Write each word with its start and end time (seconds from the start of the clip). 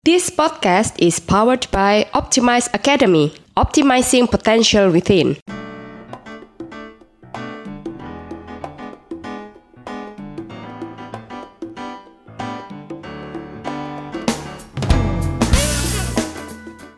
This 0.00 0.32
podcast 0.32 0.96
is 0.96 1.20
powered 1.20 1.68
by 1.68 2.08
Optimize 2.16 2.72
Academy, 2.72 3.36
optimizing 3.52 4.24
potential 4.32 4.88
within. 4.88 5.36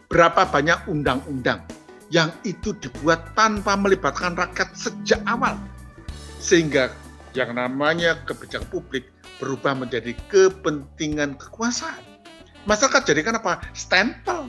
Berapa 0.06 0.46
banyak 0.46 0.86
undang-undang 0.86 1.66
yang 2.06 2.30
itu 2.46 2.70
dibuat 2.78 3.34
tanpa 3.34 3.74
melibatkan 3.74 4.38
rakyat 4.38 4.78
sejak 4.78 5.18
awal, 5.26 5.58
sehingga 6.38 6.94
yang 7.34 7.50
namanya 7.58 8.22
kebijakan 8.30 8.70
publik 8.70 9.10
berubah 9.42 9.74
menjadi 9.74 10.14
kepentingan 10.30 11.34
kekuasaan. 11.34 12.11
Masyarakat 12.62 13.02
jadikan 13.10 13.34
apa? 13.34 13.58
Stempel. 13.74 14.46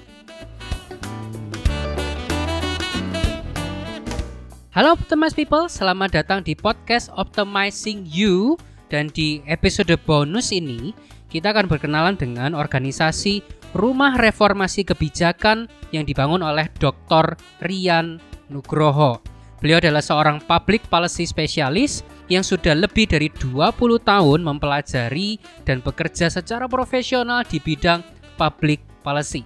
Halo 4.69 4.93
Optimize 4.93 5.33
People, 5.33 5.65
selamat 5.65 6.21
datang 6.21 6.45
di 6.45 6.53
podcast 6.53 7.09
Optimizing 7.17 8.05
You 8.05 8.61
dan 8.93 9.09
di 9.09 9.41
episode 9.49 9.89
bonus 10.05 10.53
ini 10.53 10.93
kita 11.33 11.57
akan 11.57 11.65
berkenalan 11.65 12.13
dengan 12.13 12.53
organisasi 12.53 13.41
Rumah 13.73 14.21
Reformasi 14.21 14.85
Kebijakan 14.85 15.65
yang 15.89 16.05
dibangun 16.05 16.45
oleh 16.45 16.69
Dr. 16.77 17.33
Rian 17.65 18.21
Nugroho. 18.53 19.17
Beliau 19.57 19.81
adalah 19.81 20.05
seorang 20.05 20.37
public 20.45 20.85
policy 20.85 21.25
specialist 21.25 22.05
yang 22.31 22.43
sudah 22.43 22.75
lebih 22.75 23.07
dari 23.09 23.29
20 23.31 23.99
tahun 24.03 24.43
mempelajari 24.43 25.39
dan 25.67 25.81
bekerja 25.83 26.29
secara 26.31 26.67
profesional 26.71 27.43
di 27.43 27.59
bidang 27.59 28.03
public 28.39 28.79
policy. 29.03 29.43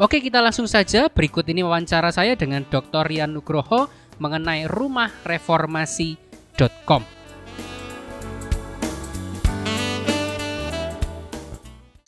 Oke, 0.00 0.16
kita 0.22 0.40
langsung 0.40 0.64
saja. 0.64 1.12
Berikut 1.12 1.44
ini 1.50 1.60
wawancara 1.60 2.08
saya 2.08 2.32
dengan 2.32 2.64
Dr. 2.64 3.04
Rian 3.04 3.36
Nugroho 3.36 3.92
mengenai 4.16 4.64
rumahreformasi.com. 4.68 7.04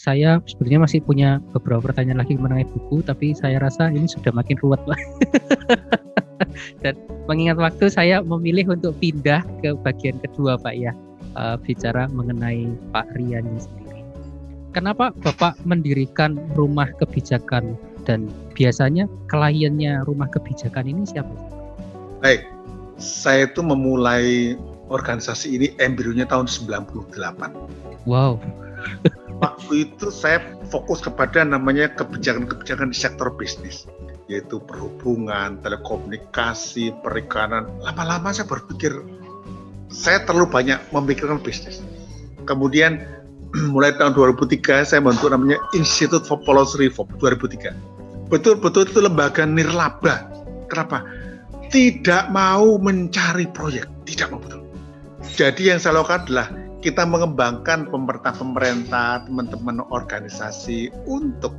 Saya 0.02 0.42
sebenarnya 0.50 0.82
masih 0.82 0.98
punya 1.06 1.38
beberapa 1.54 1.92
pertanyaan 1.92 2.26
lagi 2.26 2.34
mengenai 2.34 2.66
buku, 2.66 3.06
tapi 3.06 3.38
saya 3.38 3.62
rasa 3.62 3.86
ini 3.86 4.10
sudah 4.10 4.34
makin 4.34 4.58
ruwet 4.58 4.82
lah. 4.82 4.98
Dan 6.80 6.98
mengingat 7.30 7.58
waktu, 7.58 7.88
saya 7.92 8.20
memilih 8.24 8.74
untuk 8.74 8.96
pindah 8.98 9.44
ke 9.60 9.74
bagian 9.82 10.18
kedua, 10.20 10.58
Pak 10.60 10.74
ya, 10.74 10.92
uh, 11.36 11.56
bicara 11.60 12.08
mengenai 12.10 12.68
Pak 12.90 13.08
Rian 13.16 13.46
sendiri. 13.58 14.02
Kenapa 14.72 15.12
Bapak 15.20 15.60
mendirikan 15.68 16.40
rumah 16.56 16.88
kebijakan 16.96 17.76
dan 18.08 18.32
biasanya 18.56 19.04
kliennya 19.28 20.00
rumah 20.08 20.32
kebijakan 20.32 20.88
ini 20.88 21.04
siapa? 21.04 21.32
Baik, 22.24 22.48
saya 22.96 23.50
itu 23.50 23.60
memulai 23.60 24.56
organisasi 24.88 25.46
ini 25.52 25.66
embrionya 25.76 26.24
tahun 26.28 26.48
98. 26.48 27.12
Wow. 28.08 28.40
Waktu 29.42 29.90
itu 29.90 30.06
saya 30.14 30.38
fokus 30.70 31.02
kepada 31.02 31.42
namanya 31.42 31.90
kebijakan-kebijakan 31.98 32.94
di 32.94 32.96
sektor 32.96 33.28
bisnis, 33.34 33.90
yaitu 34.30 34.62
perhubungan, 34.62 35.58
telekomunikasi, 35.60 36.94
perikanan. 37.02 37.66
Lama-lama 37.82 38.30
saya 38.30 38.46
berpikir, 38.46 38.94
saya 39.90 40.22
terlalu 40.22 40.48
banyak 40.48 40.78
memikirkan 40.94 41.42
bisnis. 41.42 41.82
Kemudian 42.46 43.02
mulai 43.74 43.94
tahun 43.98 44.14
2003 44.14 44.88
saya 44.88 45.00
membentuk 45.02 45.30
namanya 45.30 45.58
Institute 45.74 46.24
for 46.24 46.40
Policy 46.42 46.88
Reform 46.88 47.10
2003. 47.18 48.30
Betul-betul 48.32 48.88
itu 48.88 49.00
lembaga 49.04 49.44
nirlaba. 49.44 50.24
Kenapa? 50.70 51.04
Tidak 51.68 52.32
mau 52.32 52.80
mencari 52.80 53.48
proyek, 53.48 53.88
tidak 54.08 54.32
mau 54.32 54.40
betul. 54.40 54.64
Jadi 55.36 55.72
yang 55.72 55.80
saya 55.80 56.00
lakukan 56.00 56.28
adalah 56.28 56.48
kita 56.82 57.06
mengembangkan 57.06 57.88
pemerintah-pemerintah, 57.88 59.30
teman-teman 59.30 59.86
organisasi 59.86 60.90
untuk 61.06 61.54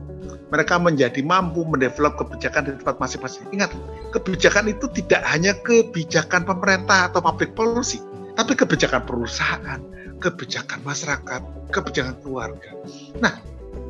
mereka 0.49 0.77
menjadi 0.77 1.21
mampu 1.25 1.65
mendevelop 1.65 2.19
kebijakan 2.19 2.69
di 2.69 2.71
tempat 2.79 2.97
masing-masing. 3.01 3.43
Ingat, 3.53 3.71
kebijakan 4.13 4.69
itu 4.69 4.85
tidak 4.91 5.21
hanya 5.27 5.57
kebijakan 5.61 6.45
pemerintah 6.45 7.09
atau 7.11 7.19
public 7.23 7.57
policy, 7.57 7.99
tapi 8.37 8.53
kebijakan 8.53 9.03
perusahaan, 9.03 9.79
kebijakan 10.19 10.79
masyarakat, 10.85 11.41
kebijakan 11.73 12.15
keluarga. 12.21 12.71
Nah, 13.19 13.39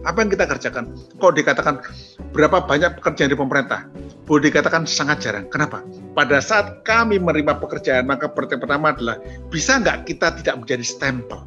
apa 0.04 0.18
yang 0.24 0.32
kita 0.32 0.48
kerjakan? 0.48 0.96
Kok 1.20 1.34
dikatakan 1.36 1.76
berapa 2.32 2.64
banyak 2.64 3.00
pekerjaan 3.00 3.32
di 3.32 3.40
pemerintah? 3.40 3.88
boleh 4.24 4.50
dikatakan 4.50 4.88
sangat 4.88 5.20
jarang. 5.24 5.46
Kenapa? 5.52 5.84
Pada 6.16 6.40
saat 6.40 6.84
kami 6.88 7.20
menerima 7.20 7.60
pekerjaan, 7.60 8.08
maka 8.08 8.32
pertanyaan 8.32 8.64
pertama 8.64 8.88
adalah, 8.96 9.18
bisa 9.52 9.80
nggak 9.84 10.08
kita 10.08 10.40
tidak 10.40 10.56
menjadi 10.64 10.84
stempel? 10.84 11.44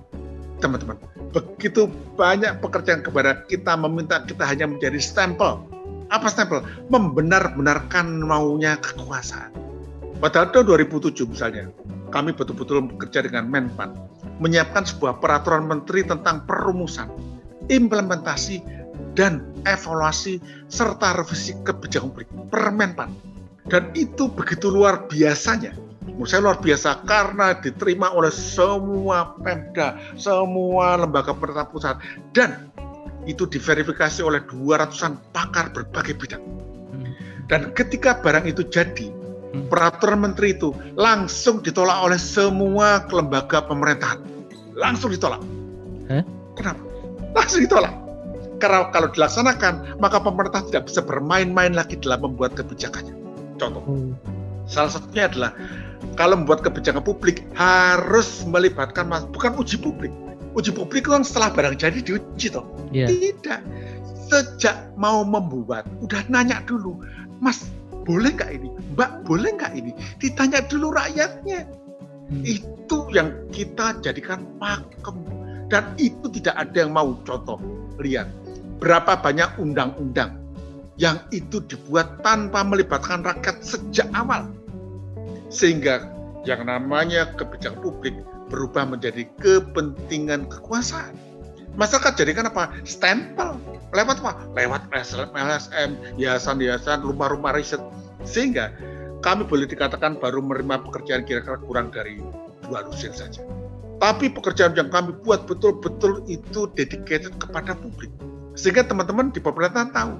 Teman-teman, 0.61 0.97
begitu 1.37 1.93
banyak 2.17 2.65
pekerjaan 2.65 3.05
kepada 3.05 3.45
kita 3.45 3.77
meminta 3.77 4.25
kita 4.25 4.49
hanya 4.49 4.65
menjadi 4.65 4.97
stempel. 4.97 5.61
Apa 6.09 6.33
stempel? 6.33 6.65
Membenar-benarkan 6.89 8.25
maunya 8.25 8.81
kekuasaan. 8.81 9.53
Pada 10.17 10.49
tahun 10.49 10.89
2007 10.89 11.29
misalnya, 11.29 11.69
kami 12.09 12.33
betul-betul 12.33 12.89
bekerja 12.89 13.29
dengan 13.29 13.53
Menpan, 13.53 13.93
menyiapkan 14.41 14.89
sebuah 14.89 15.21
peraturan 15.21 15.69
menteri 15.69 16.09
tentang 16.09 16.49
perumusan, 16.49 17.13
implementasi, 17.69 18.65
dan 19.13 19.45
evaluasi 19.69 20.41
serta 20.73 21.21
revisi 21.21 21.53
kebijakan 21.69 22.17
publik 22.17 22.29
Permenpan. 22.49 23.13
Dan 23.67 23.93
itu 23.93 24.31
begitu 24.33 24.73
luar 24.73 25.05
biasanya. 25.11 25.75
Menurut 26.17 26.33
saya 26.33 26.41
luar 26.49 26.59
biasa 26.65 27.05
karena 27.05 27.53
diterima 27.61 28.09
oleh 28.17 28.33
semua 28.33 29.37
Pemda, 29.37 30.01
semua 30.17 30.97
lembaga 30.97 31.37
pemerintah 31.37 31.69
pusat 31.69 32.01
dan 32.33 32.73
itu 33.29 33.45
diverifikasi 33.45 34.25
oleh 34.25 34.41
200-an 34.49 35.21
pakar 35.37 35.77
berbagai 35.77 36.17
bidang. 36.17 36.41
Dan 37.53 37.77
ketika 37.77 38.17
barang 38.25 38.49
itu 38.49 38.65
jadi, 38.65 39.13
peraturan 39.69 40.25
menteri 40.25 40.57
itu 40.57 40.73
langsung 40.97 41.61
ditolak 41.61 42.01
oleh 42.01 42.17
semua 42.17 43.05
lembaga 43.13 43.61
pemerintahan. 43.69 44.25
Langsung 44.73 45.13
ditolak. 45.13 45.45
Huh? 46.09 46.25
Kenapa? 46.57 46.81
Langsung 47.37 47.61
ditolak 47.61 48.07
karena 48.57 48.89
kalau 48.89 49.09
dilaksanakan, 49.13 50.01
maka 50.01 50.17
pemerintah 50.21 50.65
tidak 50.65 50.89
bisa 50.89 51.05
bermain-main 51.05 51.77
lagi 51.77 52.01
dalam 52.01 52.25
membuat 52.25 52.57
kebijakannya. 52.57 53.13
Contoh, 53.61 53.85
hmm. 53.85 54.13
salah 54.65 54.93
satunya 54.93 55.29
adalah 55.29 55.53
kalau 56.17 56.41
membuat 56.41 56.65
kebijakan 56.65 57.05
publik 57.05 57.45
harus 57.55 58.45
melibatkan 58.49 59.09
bukan 59.33 59.53
uji 59.57 59.77
publik. 59.81 60.13
Uji 60.57 60.73
publik 60.73 61.05
kan 61.05 61.21
setelah 61.21 61.53
barang 61.53 61.77
jadi 61.77 62.01
diuji 62.01 62.49
toh. 62.49 62.65
Yeah. 62.89 63.13
Tidak. 63.13 63.61
Sejak 64.27 64.91
mau 64.99 65.23
membuat, 65.23 65.87
udah 66.03 66.25
nanya 66.27 66.65
dulu, 66.67 66.99
Mas 67.39 67.71
boleh 68.07 68.33
nggak 68.35 68.51
ini? 68.57 68.69
Mbak 68.97 69.29
boleh 69.29 69.51
nggak 69.55 69.73
ini? 69.77 69.93
Ditanya 70.19 70.65
dulu 70.67 70.95
rakyatnya. 70.95 71.69
Hmm. 72.27 72.43
Itu 72.43 73.07
yang 73.15 73.35
kita 73.55 74.03
jadikan 74.03 74.47
pakem 74.59 75.23
dan 75.71 75.95
itu 75.99 76.27
tidak 76.31 76.55
ada 76.59 76.87
yang 76.87 76.95
mau 76.95 77.15
contoh 77.27 77.59
lihat 77.99 78.31
berapa 78.79 79.19
banyak 79.19 79.59
undang-undang 79.59 80.39
yang 80.97 81.21
itu 81.35 81.61
dibuat 81.67 82.25
tanpa 82.25 82.65
melibatkan 82.65 83.21
rakyat 83.21 83.61
sejak 83.61 84.09
awal. 84.17 84.49
Sehingga 85.49 86.11
yang 86.47 86.67
namanya 86.67 87.35
kebijakan 87.35 87.79
publik 87.83 88.15
berubah 88.51 88.87
menjadi 88.87 89.27
kepentingan 89.43 90.47
kekuasaan. 90.47 91.15
Masyarakat 91.75 92.13
jadikan 92.17 92.49
apa? 92.49 92.73
Stempel. 92.87 93.59
Lewat 93.95 94.23
apa? 94.23 94.47
Lewat 94.55 94.83
LSM, 95.35 96.19
yayasan-yayasan, 96.19 97.05
rumah-rumah 97.05 97.55
riset. 97.55 97.83
Sehingga 98.23 98.73
kami 99.21 99.45
boleh 99.45 99.67
dikatakan 99.69 100.19
baru 100.23 100.41
menerima 100.41 100.87
pekerjaan 100.87 101.27
kira-kira 101.27 101.59
kurang 101.63 101.91
dari 101.91 102.23
dua 102.65 102.87
lusin 102.87 103.13
saja. 103.13 103.43
Tapi 103.97 104.29
pekerjaan 104.29 104.77
yang 104.77 104.93
kami 104.93 105.17
buat 105.25 105.49
betul-betul 105.49 106.25
itu 106.29 106.69
dedicated 106.77 107.33
kepada 107.41 107.73
publik 107.73 108.13
sehingga 108.57 108.83
teman-teman 108.83 109.31
di 109.31 109.39
pemerintahan 109.39 109.93
tahu 109.93 110.17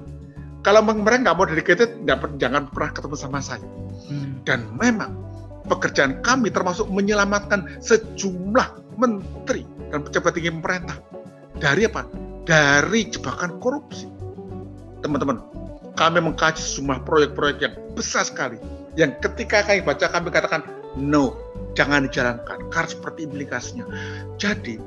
kalau 0.61 0.85
mereka 0.85 1.25
nggak 1.25 1.35
mau 1.35 1.45
dedicated 1.49 1.89
jangan 2.37 2.69
pernah 2.69 2.93
ketemu 2.93 3.15
sama 3.17 3.41
saya 3.41 3.65
hmm. 4.07 4.45
dan 4.45 4.69
memang 4.77 5.11
pekerjaan 5.67 6.23
kami 6.23 6.49
termasuk 6.49 6.87
menyelamatkan 6.89 7.67
sejumlah 7.83 8.97
menteri 8.97 9.67
dan 9.93 10.03
pejabat 10.03 10.33
tinggi 10.35 10.51
pemerintah. 10.51 10.97
Dari 11.57 11.85
apa? 11.85 12.07
Dari 12.47 13.11
jebakan 13.11 13.59
korupsi. 13.59 14.07
Teman-teman 15.03 15.43
kami 15.93 16.19
mengkaji 16.23 16.61
sejumlah 16.61 17.03
proyek-proyek 17.05 17.57
yang 17.61 17.73
besar 17.93 18.25
sekali 18.25 18.57
yang 18.97 19.13
ketika 19.21 19.61
kami 19.61 19.85
baca 19.85 20.09
kami 20.09 20.33
katakan 20.33 20.65
no 20.97 21.37
jangan 21.77 22.09
dijalankan. 22.09 22.57
Karena 22.73 22.89
seperti 22.89 23.29
implikasinya. 23.29 23.85
Jadi 24.41 24.81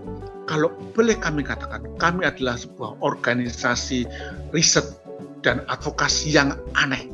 kalau 0.50 0.74
boleh 0.98 1.14
kami 1.14 1.46
katakan, 1.46 1.86
kami 2.02 2.26
adalah 2.26 2.58
sebuah 2.58 2.98
organisasi 3.06 4.02
riset 4.50 4.82
dan 5.46 5.62
advokasi 5.70 6.34
yang 6.34 6.58
aneh. 6.74 7.06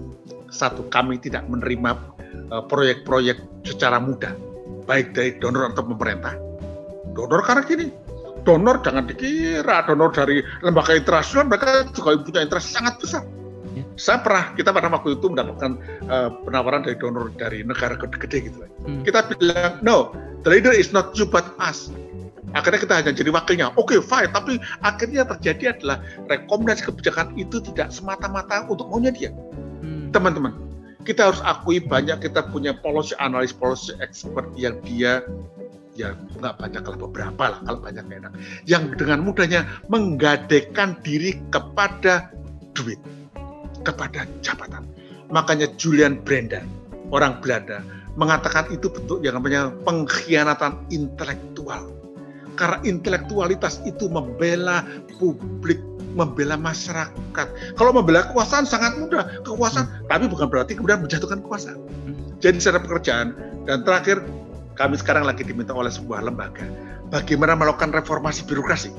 Satu, 0.48 0.88
kami 0.88 1.20
tidak 1.20 1.44
menerima 1.44 2.15
proyek-proyek 2.50 3.66
secara 3.66 3.98
mudah, 3.98 4.34
baik 4.86 5.12
dari 5.12 5.34
donor 5.38 5.72
atau 5.72 5.82
pemerintah. 5.82 6.34
Donor 7.16 7.40
karena 7.42 7.62
gini, 7.64 7.86
donor 8.46 8.78
jangan 8.84 9.08
dikira 9.10 9.82
donor 9.88 10.14
dari 10.14 10.44
lembaga 10.62 10.94
internasional 10.94 11.50
mereka 11.50 11.88
juga 11.90 12.20
punya 12.22 12.40
interest 12.46 12.76
sangat 12.76 12.94
besar. 13.02 13.22
Ya. 13.74 13.84
Saya 13.98 14.24
pernah 14.24 14.54
kita 14.56 14.72
pada 14.72 14.88
waktu 14.88 15.18
itu 15.18 15.26
mendapatkan 15.28 15.76
uh, 16.08 16.30
penawaran 16.46 16.86
dari 16.86 16.96
donor 16.96 17.28
dari 17.36 17.60
negara 17.66 17.98
gede-gede 17.98 18.52
gitu. 18.52 18.58
Hmm. 18.86 19.02
Kita 19.04 19.26
bilang 19.36 19.82
no, 19.84 20.14
the 20.46 20.48
leader 20.48 20.72
is 20.72 20.94
not 20.94 21.12
you 21.18 21.26
but 21.28 21.44
us 21.60 21.90
akhirnya 22.56 22.80
kita 22.80 22.94
hanya 22.96 23.12
jadi 23.12 23.30
wakilnya. 23.34 23.66
Oke, 23.76 23.98
okay, 23.98 24.00
fine. 24.00 24.30
Tapi 24.32 24.56
akhirnya 24.80 25.28
terjadi 25.36 25.76
adalah 25.76 26.00
rekomendasi 26.24 26.88
kebijakan 26.88 27.36
itu 27.36 27.60
tidak 27.60 27.92
semata-mata 27.92 28.64
untuk 28.64 28.88
maunya 28.88 29.12
dia. 29.12 29.30
Hmm. 29.84 30.08
Teman-teman, 30.08 30.56
hmm. 30.56 30.65
Kita 31.06 31.30
harus 31.30 31.40
akui 31.46 31.78
banyak 31.78 32.18
kita 32.18 32.42
punya 32.50 32.74
policy 32.74 33.14
analis, 33.22 33.54
policy 33.54 33.94
expert 34.02 34.50
yang 34.58 34.76
dia 34.82 35.22
ya 35.96 36.12
nggak 36.42 36.60
banyak 36.60 36.82
kalau 36.84 37.08
beberapa 37.08 37.56
lah 37.56 37.60
kalau 37.62 37.80
banyak 37.80 38.04
enak. 38.10 38.34
Yang 38.66 38.98
dengan 38.98 39.22
mudahnya 39.22 39.64
menggadekan 39.86 40.98
diri 41.06 41.38
kepada 41.54 42.34
duit 42.74 42.98
kepada 43.86 44.26
jabatan. 44.42 44.84
Makanya 45.30 45.70
Julian 45.78 46.18
Brenda 46.26 46.66
orang 47.14 47.38
Belanda 47.38 47.80
mengatakan 48.18 48.66
itu 48.74 48.90
bentuk 48.90 49.22
yang 49.22 49.38
namanya 49.38 49.70
pengkhianatan 49.86 50.82
intelektual. 50.90 51.86
Karena 52.56 52.80
intelektualitas 52.88 53.84
itu 53.84 54.08
membela 54.08 54.80
publik, 55.20 55.76
membela 56.16 56.56
masyarakat. 56.56 57.76
Kalau 57.76 57.92
membela 57.92 58.24
kekuasaan 58.32 58.64
sangat 58.64 58.96
mudah, 58.96 59.44
kekuasaan, 59.44 59.84
hmm. 59.84 60.08
tapi 60.08 60.24
bukan 60.26 60.48
berarti 60.48 60.72
kemudian 60.72 61.04
menjatuhkan 61.04 61.44
kekuasaan. 61.44 61.76
Hmm. 61.76 62.16
Jadi 62.40 62.56
secara 62.58 62.80
pekerjaan 62.80 63.36
dan 63.68 63.84
terakhir 63.84 64.24
kami 64.76 64.96
sekarang 64.96 65.28
lagi 65.28 65.44
diminta 65.44 65.76
oleh 65.76 65.92
sebuah 65.92 66.24
lembaga 66.24 66.64
bagaimana 67.12 67.52
melakukan 67.54 67.92
reformasi 67.92 68.48
birokrasi. 68.48 68.90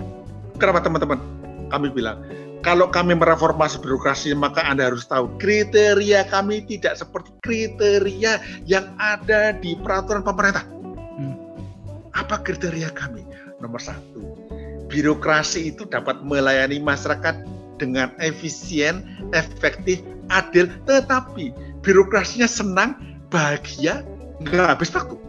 Kenapa 0.62 0.86
teman-teman? 0.86 1.18
Kami 1.68 1.92
bilang 1.92 2.22
kalau 2.66 2.90
kami 2.90 3.14
mereformasi 3.14 3.80
birokrasi 3.82 4.34
maka 4.34 4.66
Anda 4.66 4.90
harus 4.90 5.06
tahu 5.06 5.38
kriteria 5.38 6.26
kami 6.28 6.66
tidak 6.66 6.98
seperti 6.98 7.30
kriteria 7.46 8.42
yang 8.66 8.94
ada 8.98 9.54
di 9.58 9.78
peraturan 9.78 10.26
pemerintah. 10.26 10.66
Hmm. 11.18 11.36
Apa 12.14 12.42
kriteria 12.42 12.94
kami? 12.94 13.26
Nomor 13.58 13.82
satu, 13.82 14.37
birokrasi 14.98 15.70
itu 15.70 15.86
dapat 15.86 16.26
melayani 16.26 16.82
masyarakat 16.82 17.46
dengan 17.78 18.10
efisien, 18.18 19.06
efektif, 19.38 20.02
adil, 20.34 20.66
tetapi 20.90 21.54
birokrasinya 21.86 22.50
senang, 22.50 22.98
bahagia, 23.30 24.02
nggak 24.42 24.74
habis 24.74 24.90
waktu. 24.98 25.22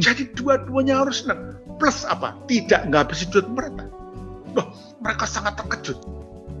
Jadi 0.00 0.32
dua-duanya 0.32 1.04
harus 1.04 1.20
senang. 1.20 1.60
Plus 1.76 2.08
apa? 2.08 2.32
Tidak 2.48 2.88
nggak 2.88 3.12
habis 3.12 3.28
duit 3.28 3.44
mereka. 3.52 3.84
Loh, 4.56 4.72
mereka 5.04 5.28
sangat 5.28 5.60
terkejut 5.60 6.00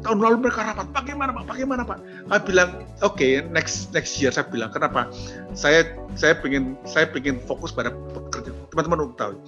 tahun 0.04 0.20
lalu 0.20 0.36
mereka 0.46 0.68
rapat 0.68 0.92
bagaimana 0.92 1.32
pak 1.32 1.44
bagaimana 1.48 1.82
pak 1.82 1.98
saya 2.28 2.40
bilang 2.44 2.70
oke 3.00 3.16
okay, 3.16 3.40
next 3.50 3.88
next 3.96 4.20
year 4.20 4.28
saya 4.28 4.44
bilang 4.52 4.68
kenapa 4.68 5.08
saya 5.56 5.96
saya 6.12 6.36
pengen 6.36 6.76
saya 6.84 7.08
pengen 7.08 7.40
fokus 7.48 7.72
pada 7.72 7.90
pekerja 8.12 8.52
teman-teman 8.74 9.14
tahu 9.14 9.38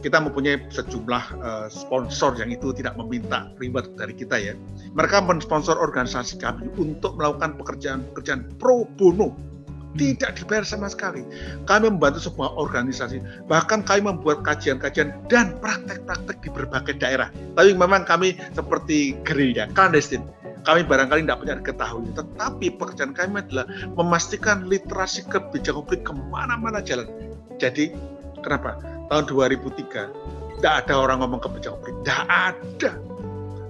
kita 0.00 0.16
mempunyai 0.16 0.56
sejumlah 0.72 1.24
uh, 1.44 1.66
sponsor 1.68 2.32
yang 2.40 2.48
itu 2.48 2.72
tidak 2.72 2.96
meminta 2.96 3.52
reward 3.60 3.92
dari 4.00 4.16
kita 4.16 4.40
ya 4.40 4.56
mereka 4.96 5.20
mensponsor 5.20 5.76
organisasi 5.76 6.40
kami 6.40 6.72
untuk 6.80 7.20
melakukan 7.20 7.60
pekerjaan-pekerjaan 7.60 8.48
pro 8.56 8.88
bono 8.96 9.36
tidak 9.98 10.38
dibayar 10.38 10.62
sama 10.62 10.86
sekali. 10.86 11.26
Kami 11.66 11.90
membantu 11.90 12.22
sebuah 12.22 12.54
organisasi, 12.54 13.18
bahkan 13.50 13.82
kami 13.82 14.06
membuat 14.06 14.46
kajian-kajian 14.46 15.10
dan 15.26 15.58
praktek-praktek 15.58 16.36
di 16.46 16.48
berbagai 16.52 16.94
daerah. 17.02 17.34
Tapi 17.58 17.74
memang 17.74 18.06
kami 18.06 18.38
seperti 18.54 19.18
gerilya, 19.26 19.66
clandestine. 19.74 20.22
Kami 20.60 20.84
barangkali 20.84 21.24
tidak 21.24 21.40
punya 21.40 21.56
ketahui, 21.64 22.06
tetapi 22.12 22.66
pekerjaan 22.76 23.16
kami 23.16 23.40
adalah 23.40 23.64
memastikan 23.96 24.68
literasi 24.68 25.24
kebijakan 25.26 25.82
publik 25.82 26.04
ke 26.04 26.12
mana-mana 26.28 26.84
jalan. 26.84 27.08
Jadi, 27.56 27.96
kenapa? 28.40 28.80
Tahun 29.12 29.24
2003, 29.26 30.60
tidak 30.60 30.74
ada 30.86 30.94
orang 30.96 31.24
ngomong 31.24 31.40
kebijakan 31.40 31.78
publik. 31.80 31.96
Tidak 32.04 32.22
ada 32.28 32.92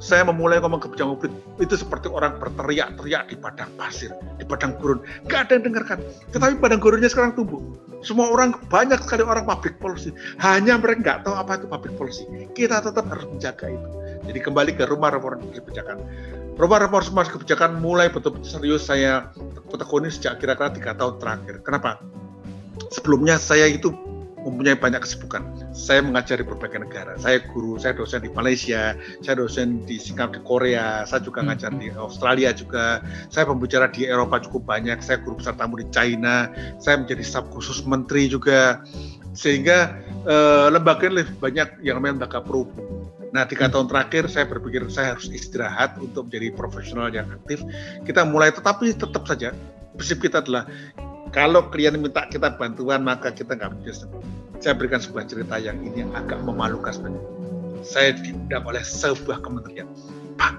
saya 0.00 0.24
memulai 0.24 0.56
ngomong 0.64 0.80
kebijakan 0.80 1.12
publik 1.12 1.32
itu 1.60 1.76
seperti 1.76 2.08
orang 2.08 2.40
berteriak-teriak 2.40 3.28
di 3.28 3.36
padang 3.36 3.68
pasir, 3.76 4.08
di 4.40 4.48
padang 4.48 4.72
gurun. 4.80 5.04
Gak 5.28 5.52
ada 5.52 5.60
yang 5.60 5.64
dengarkan. 5.68 6.00
Tetapi 6.32 6.56
padang 6.56 6.80
gurunnya 6.80 7.12
sekarang 7.12 7.36
tumbuh. 7.36 7.60
Semua 8.00 8.32
orang, 8.32 8.56
banyak 8.72 8.96
sekali 9.04 9.20
orang 9.20 9.44
public 9.44 9.76
policy. 9.76 10.08
Hanya 10.40 10.80
mereka 10.80 11.04
nggak 11.04 11.18
tahu 11.28 11.36
apa 11.36 11.60
itu 11.60 11.68
public 11.68 11.92
policy. 12.00 12.24
Kita 12.56 12.80
tetap 12.80 13.04
harus 13.12 13.28
menjaga 13.28 13.68
itu. 13.68 13.88
Jadi 14.24 14.38
kembali 14.40 14.72
ke 14.72 14.88
rumah 14.88 15.12
reformasi 15.12 15.60
kebijakan. 15.60 16.00
Rumah 16.56 16.78
reformasi 16.88 17.36
kebijakan 17.36 17.76
mulai 17.84 18.08
betul-betul 18.08 18.48
serius 18.48 18.88
saya 18.88 19.28
tekuni 19.68 20.08
sejak 20.08 20.40
kira-kira 20.40 20.72
tiga 20.72 20.96
tahun 20.96 21.20
terakhir. 21.20 21.60
Kenapa? 21.60 22.00
Sebelumnya 22.88 23.36
saya 23.36 23.68
itu 23.68 23.92
mempunyai 24.44 24.76
banyak 24.76 25.02
kesibukan. 25.04 25.44
Saya 25.76 26.00
mengajar 26.04 26.40
di 26.40 26.46
berbagai 26.46 26.80
negara. 26.80 27.16
Saya 27.20 27.44
guru, 27.52 27.76
saya 27.76 27.92
dosen 27.96 28.24
di 28.24 28.30
Malaysia, 28.32 28.96
saya 29.20 29.34
dosen 29.36 29.84
di 29.84 30.00
Singapura, 30.00 30.36
di 30.36 30.40
Korea, 30.46 30.88
saya 31.04 31.20
juga 31.20 31.44
ngajar 31.44 31.70
di 31.76 31.88
Australia 31.92 32.50
juga. 32.54 33.04
Saya 33.28 33.44
pembicara 33.48 33.90
di 33.90 34.08
Eropa 34.08 34.40
cukup 34.40 34.68
banyak. 34.68 35.00
Saya 35.04 35.20
guru 35.20 35.40
besar 35.40 35.56
tamu 35.58 35.80
di 35.80 35.86
China. 35.92 36.48
Saya 36.80 37.00
menjadi 37.02 37.22
staf 37.24 37.48
khusus 37.52 37.84
menteri 37.84 38.30
juga. 38.30 38.80
Sehingga 39.36 39.94
eh, 40.26 40.66
lembaga 40.72 41.06
lebih 41.06 41.36
banyak 41.38 41.84
yang 41.84 42.00
namanya 42.00 42.24
lembaga 42.24 42.42
Nah, 43.30 43.46
tiga 43.46 43.70
tahun 43.70 43.86
terakhir 43.86 44.26
saya 44.26 44.42
berpikir 44.50 44.82
saya 44.90 45.14
harus 45.14 45.30
istirahat 45.30 45.94
untuk 46.02 46.26
menjadi 46.26 46.50
profesional 46.50 47.14
yang 47.14 47.30
aktif. 47.30 47.62
Kita 48.02 48.26
mulai, 48.26 48.50
tetapi 48.50 48.90
tetap 48.90 49.22
saja 49.22 49.54
prinsip 49.94 50.18
kita 50.24 50.40
adalah 50.42 50.64
kalau 51.30 51.70
klien 51.70 51.94
minta 51.94 52.26
kita 52.26 52.58
bantuan 52.58 53.06
maka 53.06 53.30
kita 53.30 53.54
nggak 53.54 53.86
bisa. 53.86 54.10
Saya 54.60 54.76
berikan 54.76 55.00
sebuah 55.00 55.24
cerita 55.24 55.56
yang 55.56 55.78
ini 55.80 56.04
agak 56.12 56.42
memalukan 56.42 56.92
sebenarnya. 56.92 57.22
Saya 57.80 58.12
diundang 58.18 58.66
oleh 58.68 58.84
sebuah 58.84 59.40
kementerian. 59.40 59.88
Pak, 60.36 60.52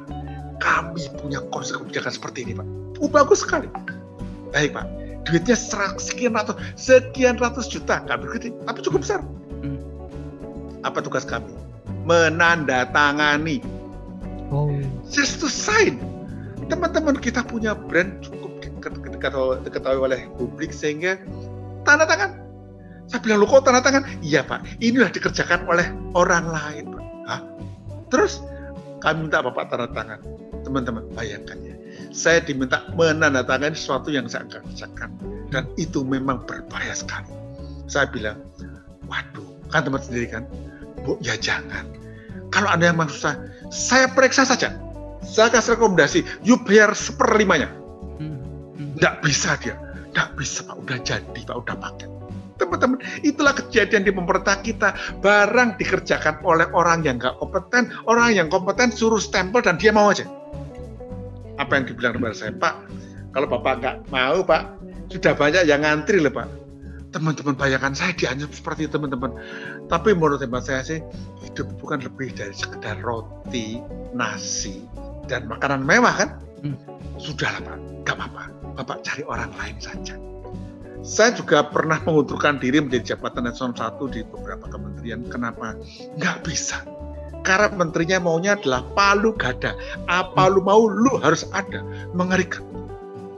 kami 0.57 1.05
punya 1.21 1.43
konsep 1.53 1.77
kebijakan 1.85 2.09
seperti 2.09 2.49
ini, 2.49 2.53
Pak. 2.57 2.67
Oh, 2.97 3.09
bagus 3.11 3.45
sekali. 3.45 3.69
Baik, 4.49 4.73
Pak. 4.73 4.85
Duitnya 5.21 5.53
sekian 5.53 6.33
ratus, 6.33 6.57
sekian 6.81 7.37
ratus 7.37 7.69
juta, 7.69 8.01
nggak 8.01 8.25
begitu, 8.25 8.57
tapi 8.65 8.79
cukup 8.81 9.05
besar. 9.05 9.21
Hmm. 9.61 9.77
Apa 10.81 10.97
tugas 11.05 11.21
kami? 11.21 11.53
Menandatangani. 12.09 13.61
Oh. 14.49 14.73
Just 15.05 15.37
to 15.45 15.47
sign. 15.47 16.01
Teman-teman 16.73 17.21
kita 17.21 17.45
punya 17.45 17.77
brand 17.77 18.17
diketahui 19.29 19.99
oleh 20.01 20.19
publik 20.39 20.73
sehingga 20.73 21.21
tanda 21.85 22.09
tangan. 22.09 22.41
Saya 23.11 23.19
bilang, 23.21 23.43
lu 23.43 23.47
kok 23.49 23.67
tanda 23.67 23.83
tangan? 23.83 24.07
Iya 24.23 24.47
Pak, 24.47 24.79
inilah 24.79 25.11
dikerjakan 25.11 25.67
oleh 25.67 25.85
orang 26.15 26.47
lain. 26.47 26.95
Hah? 27.27 27.43
Terus 28.07 28.39
kami 29.03 29.27
minta 29.27 29.43
Bapak 29.43 29.67
tanda 29.67 29.91
tangan. 29.91 30.19
Teman-teman, 30.63 31.03
bayangkan 31.17 31.57
ya. 31.65 31.75
Saya 32.15 32.39
diminta 32.39 32.87
menandatangani 32.95 33.75
sesuatu 33.75 34.13
yang 34.13 34.29
saya 34.31 34.47
akan 34.47 34.63
kerjakan. 34.63 35.09
Dan 35.51 35.67
itu 35.75 36.05
memang 36.07 36.47
berbahaya 36.47 36.95
sekali. 36.95 37.27
Saya 37.91 38.07
bilang, 38.07 38.39
waduh, 39.11 39.43
kan 39.67 39.83
teman 39.83 39.99
sendiri 39.99 40.31
kan? 40.31 40.47
Bu, 41.03 41.19
ya 41.19 41.35
jangan. 41.35 41.83
Kalau 42.53 42.71
Anda 42.71 42.93
yang 42.93 43.03
susah, 43.11 43.35
saya 43.67 44.07
periksa 44.07 44.47
saja. 44.47 44.71
Saya 45.21 45.51
kasih 45.51 45.75
rekomendasi, 45.77 46.19
yuk 46.47 46.63
bayar 46.63 46.95
seperlimanya 46.95 47.80
tidak 49.01 49.25
bisa 49.25 49.57
dia. 49.57 49.73
Tidak 50.13 50.37
bisa 50.37 50.61
Pak, 50.69 50.77
udah 50.77 50.99
jadi 51.01 51.39
Pak, 51.41 51.57
udah 51.57 51.73
pakai. 51.73 52.07
Teman-teman, 52.61 53.01
itulah 53.25 53.57
kejadian 53.57 54.05
di 54.05 54.13
pemerintah 54.13 54.61
kita. 54.61 54.93
Barang 55.25 55.73
dikerjakan 55.81 56.45
oleh 56.45 56.69
orang 56.77 57.01
yang 57.01 57.17
nggak 57.17 57.41
kompeten, 57.41 57.89
orang 58.05 58.37
yang 58.37 58.45
kompeten 58.53 58.93
suruh 58.93 59.17
stempel 59.17 59.65
dan 59.65 59.81
dia 59.81 59.89
mau 59.89 60.13
aja. 60.13 60.29
Apa 61.57 61.81
yang 61.81 61.89
dibilang 61.89 62.13
kepada 62.21 62.37
saya, 62.37 62.53
Pak, 62.53 62.73
kalau 63.33 63.49
Bapak 63.49 63.73
nggak 63.81 63.97
mau 64.13 64.45
Pak, 64.45 64.77
sudah 65.09 65.33
banyak 65.33 65.65
yang 65.65 65.81
ngantri 65.81 66.21
loh 66.21 66.29
Pak. 66.29 66.47
Teman-teman 67.09 67.57
bayangkan 67.57 67.97
saya 67.97 68.13
dianjur 68.13 68.53
seperti 68.53 68.85
teman-teman. 68.85 69.33
Tapi 69.89 70.13
menurut 70.13 70.45
hemat 70.45 70.69
saya 70.69 70.85
sih, 70.85 71.01
hidup 71.41 71.65
bukan 71.81 72.05
lebih 72.05 72.37
dari 72.37 72.53
sekedar 72.53 73.01
roti, 73.01 73.81
nasi, 74.13 74.85
dan 75.25 75.49
makanan 75.49 75.81
mewah 75.81 76.13
kan? 76.13 76.29
Hmm. 76.61 76.77
Sudahlah 77.17 77.65
Pak, 77.65 77.90
nggak 78.01 78.17
apa-apa 78.17 78.61
Bapak 78.71 79.03
cari 79.03 79.23
orang 79.27 79.51
lain 79.59 79.77
saja. 79.77 80.15
Saya 81.01 81.33
juga 81.33 81.65
pernah 81.65 81.97
mengundurkan 82.05 82.61
diri 82.61 82.77
menjadi 82.77 83.13
jabatan 83.17 83.49
eselon 83.49 83.73
satu 83.73 84.05
di 84.07 84.21
beberapa 84.21 84.69
kementerian. 84.69 85.25
Kenapa? 85.27 85.75
Nggak 86.15 86.45
bisa. 86.45 86.85
Karena 87.41 87.73
menterinya 87.73 88.21
maunya 88.21 88.53
adalah 88.53 88.85
palu 88.93 89.33
gada. 89.33 89.73
Apa 90.05 90.45
lu 90.45 90.61
mau, 90.61 90.85
lu 90.85 91.17
harus 91.25 91.41
ada. 91.57 91.81
Mengerikan. 92.13 92.61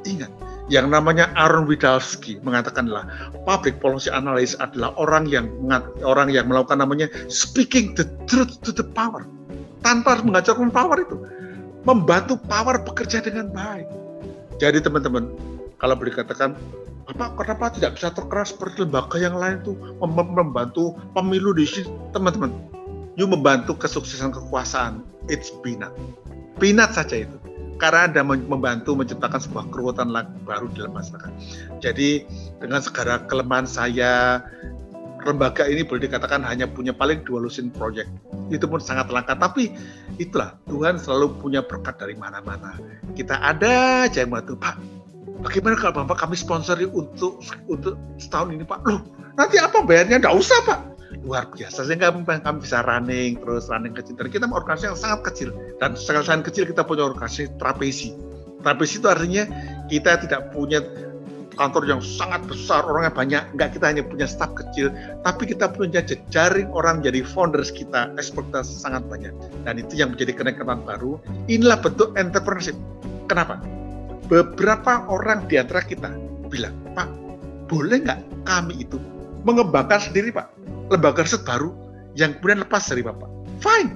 Ingat, 0.04 0.28
yang 0.68 0.92
namanya 0.92 1.32
Aaron 1.40 1.64
Widalski 1.64 2.44
mengatakanlah 2.44 3.08
public 3.48 3.80
policy 3.80 4.12
analyst 4.12 4.60
adalah 4.60 4.92
orang 5.00 5.32
yang 5.32 5.48
orang 6.04 6.28
yang 6.28 6.52
melakukan 6.52 6.84
namanya 6.84 7.08
speaking 7.32 7.96
the 7.96 8.04
truth 8.28 8.60
to 8.68 8.76
the 8.76 8.84
power 8.84 9.24
tanpa 9.80 10.20
mengajarkan 10.20 10.68
power 10.68 11.00
itu 11.00 11.16
membantu 11.88 12.36
power 12.52 12.84
bekerja 12.84 13.24
dengan 13.24 13.48
baik. 13.56 14.03
Jadi 14.64 14.80
teman-teman, 14.80 15.28
kalau 15.76 16.00
boleh 16.00 16.16
katakan 16.16 16.56
apa 17.04 17.36
kenapa 17.36 17.76
tidak 17.76 18.00
bisa 18.00 18.16
terkeras 18.16 18.56
seperti 18.56 18.88
lembaga 18.88 19.20
yang 19.20 19.36
lain 19.36 19.60
itu 19.60 19.76
membantu 20.00 20.96
pemilu 21.12 21.52
di 21.52 21.68
sini 21.68 21.92
teman-teman 22.16 22.56
you 23.20 23.28
membantu 23.28 23.76
kesuksesan 23.76 24.32
kekuasaan 24.32 25.04
it's 25.28 25.52
peanut 25.60 25.92
peanut 26.64 26.96
saja 26.96 27.28
itu 27.28 27.36
karena 27.76 28.08
Anda 28.08 28.24
membantu 28.24 28.96
menciptakan 28.96 29.44
sebuah 29.44 29.68
kekuatan 29.74 30.16
baru 30.48 30.72
dalam 30.72 30.96
masyarakat. 30.96 31.32
Jadi 31.84 32.24
dengan 32.62 32.80
segala 32.80 33.26
kelemahan 33.28 33.68
saya, 33.68 34.40
lembaga 35.26 35.68
ini 35.68 35.84
boleh 35.84 36.08
dikatakan 36.08 36.48
hanya 36.48 36.70
punya 36.70 36.96
paling 36.96 37.28
dua 37.28 37.44
lusin 37.44 37.74
project. 37.74 38.08
Itu 38.54 38.70
pun 38.70 38.78
sangat 38.78 39.10
langka, 39.10 39.34
tapi 39.34 39.74
itulah 40.22 40.54
Tuhan 40.70 41.02
selalu 41.02 41.42
punya 41.42 41.66
berkat 41.66 41.98
dari 41.98 42.14
mana-mana. 42.14 42.78
Kita 43.18 43.42
ada 43.42 44.06
aja 44.06 44.22
yang 44.22 44.38
Pak. 44.56 44.78
Bagaimana 45.44 45.76
kalau 45.76 46.06
Bapak 46.06 46.24
kami 46.24 46.38
sponsori 46.38 46.88
untuk 46.88 47.42
untuk 47.68 47.98
setahun 48.22 48.54
ini, 48.54 48.64
Pak? 48.64 48.80
Loh, 48.86 49.02
nanti 49.36 49.58
apa 49.60 49.82
bayarnya? 49.84 50.22
Nggak 50.22 50.38
usah, 50.38 50.60
Pak 50.64 50.94
luar 51.24 51.48
biasa 51.56 51.88
sehingga 51.88 52.12
kami 52.44 52.60
bisa 52.60 52.84
running 52.84 53.40
terus 53.40 53.72
running 53.72 53.96
kecil 53.96 54.20
dan 54.20 54.28
kita 54.28 54.46
organisasi 54.50 54.92
yang 54.92 55.00
sangat 55.00 55.20
kecil 55.32 55.50
dan 55.80 55.96
sekali 55.96 56.44
kecil 56.44 56.68
kita 56.68 56.84
punya 56.84 57.08
organisasi 57.08 57.56
trapesi 57.56 58.12
trapesi 58.60 59.00
itu 59.00 59.08
artinya 59.08 59.48
kita 59.88 60.20
tidak 60.20 60.52
punya 60.52 60.84
kantor 61.56 61.84
yang 61.88 62.02
sangat 62.02 62.44
besar, 62.46 62.84
orangnya 62.84 63.14
banyak, 63.14 63.44
enggak 63.56 63.70
kita 63.78 63.86
hanya 63.90 64.04
punya 64.04 64.28
staff 64.28 64.52
kecil, 64.54 64.90
tapi 65.22 65.50
kita 65.50 65.70
punya 65.70 66.02
jejaring 66.04 66.70
orang 66.74 67.02
jadi 67.02 67.22
founders 67.24 67.70
kita, 67.70 68.12
ekspektasi 68.18 68.74
sangat 68.78 69.06
banyak. 69.08 69.34
Dan 69.64 69.82
itu 69.82 69.98
yang 69.98 70.14
menjadi 70.14 70.34
kenaikan 70.34 70.84
baru. 70.84 71.22
Inilah 71.48 71.80
bentuk 71.80 72.14
entrepreneurship. 72.18 72.78
Kenapa? 73.30 73.62
Beberapa 74.28 75.06
orang 75.08 75.46
di 75.48 75.62
antara 75.62 75.82
kita 75.86 76.10
bilang, 76.50 76.74
Pak, 76.98 77.10
boleh 77.70 78.02
nggak 78.04 78.20
kami 78.46 78.84
itu 78.84 78.98
mengembangkan 79.44 80.00
sendiri, 80.00 80.32
Pak? 80.32 80.64
lembaga 80.92 81.24
riset 81.24 81.42
baru 81.48 81.72
yang 82.14 82.38
kemudian 82.38 82.62
lepas 82.62 82.86
dari 82.86 83.02
Bapak. 83.02 83.30
Fine. 83.64 83.92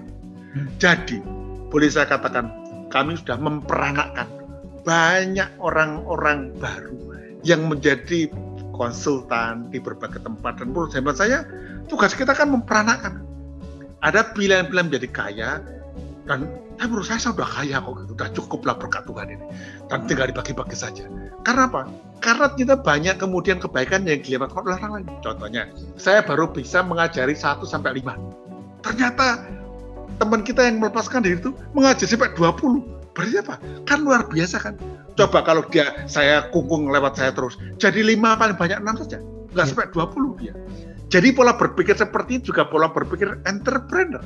Hmm. 0.56 0.68
Jadi, 0.82 1.22
boleh 1.70 1.90
saya 1.92 2.08
katakan, 2.10 2.50
kami 2.88 3.20
sudah 3.20 3.38
memperanakkan 3.38 4.28
banyak 4.88 5.50
orang-orang 5.60 6.56
baru 6.56 7.08
yang 7.48 7.72
menjadi 7.72 8.28
konsultan 8.76 9.72
di 9.72 9.80
berbagai 9.80 10.20
tempat. 10.20 10.60
Dan 10.60 10.76
menurut 10.76 10.92
hemat 10.92 11.16
saya, 11.16 11.48
tugas 11.88 12.12
kita 12.12 12.36
kan 12.36 12.52
memperanakkan. 12.52 13.24
Ada 14.04 14.36
pilihan-pilihan 14.36 14.92
menjadi 14.92 15.10
kaya, 15.10 15.50
dan 16.28 16.46
tapi 16.78 16.94
menurut 16.94 17.10
saya, 17.10 17.18
saya 17.18 17.34
sudah 17.34 17.50
kaya 17.50 17.82
kok, 17.82 17.94
gitu. 17.98 18.14
sudah 18.14 18.30
cukuplah 18.38 18.76
berkat 18.78 19.02
Tuhan 19.10 19.28
ini. 19.34 19.46
Dan 19.90 20.06
tinggal 20.06 20.30
dibagi-bagi 20.30 20.78
saja. 20.78 21.10
Karena 21.42 21.66
apa? 21.66 21.90
Karena 22.22 22.54
kita 22.54 22.78
banyak 22.78 23.18
kemudian 23.18 23.58
kebaikan 23.58 24.06
yang 24.06 24.22
dilewatkan 24.22 24.62
oleh 24.62 24.78
orang 24.78 24.92
lain. 25.02 25.08
Contohnya, 25.26 25.64
saya 25.98 26.22
baru 26.22 26.54
bisa 26.54 26.86
mengajari 26.86 27.34
1 27.34 27.66
sampai 27.66 27.98
5. 27.98 28.14
Ternyata 28.86 29.42
teman 30.22 30.46
kita 30.46 30.70
yang 30.70 30.78
melepaskan 30.78 31.26
diri 31.26 31.42
itu 31.42 31.50
mengajar 31.74 32.06
sampai 32.06 32.30
20. 32.38 32.97
Berarti 33.18 33.36
apa? 33.42 33.56
Kan 33.90 34.06
luar 34.06 34.30
biasa 34.30 34.62
kan? 34.62 34.78
Coba 35.18 35.42
kalau 35.42 35.66
dia 35.74 36.06
saya 36.06 36.46
kungkung 36.54 36.94
lewat 36.94 37.18
saya 37.18 37.34
terus, 37.34 37.58
jadi 37.82 38.06
5 38.06 38.38
paling 38.38 38.58
banyak 38.62 38.78
6 38.86 39.02
saja. 39.02 39.18
Nggak 39.58 39.66
sampai 39.74 39.90
20 39.90 40.38
dia. 40.38 40.54
Jadi 41.10 41.34
pola 41.34 41.58
berpikir 41.58 41.98
seperti 41.98 42.38
itu 42.38 42.54
juga 42.54 42.70
pola 42.70 42.94
berpikir 42.94 43.42
entrepreneur 43.50 44.22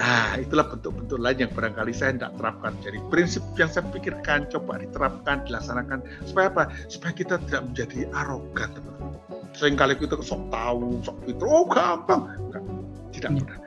Nah, 0.00 0.40
itulah 0.40 0.64
bentuk-bentuk 0.64 1.20
lain 1.20 1.44
yang 1.44 1.52
barangkali 1.52 1.92
saya 1.92 2.16
tidak 2.16 2.32
terapkan. 2.40 2.72
Jadi 2.80 2.98
prinsip 3.12 3.44
yang 3.60 3.68
saya 3.68 3.84
pikirkan, 3.92 4.48
coba 4.48 4.80
diterapkan, 4.80 5.44
dilaksanakan. 5.44 6.00
Supaya 6.24 6.48
apa? 6.48 6.64
Supaya 6.88 7.12
kita 7.12 7.36
tidak 7.44 7.68
menjadi 7.68 8.08
arogan, 8.16 8.72
teman-teman. 8.72 9.12
Seringkali 9.52 10.00
kita 10.00 10.16
sok 10.24 10.48
tahu, 10.48 11.04
sok 11.04 11.20
itu, 11.28 11.44
oh 11.44 11.68
gampang. 11.68 12.32
Enggak, 12.48 12.64
tidak 13.12 13.30
iya. 13.30 13.36
mudah. 13.44 13.58